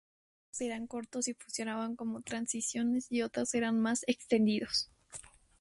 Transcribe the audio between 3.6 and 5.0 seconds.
más extendidos.